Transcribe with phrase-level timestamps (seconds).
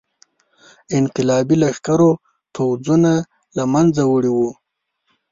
[0.97, 2.11] انقلابي لښکرو
[2.55, 3.11] پوځونه
[3.55, 4.49] له منځه وړي وو.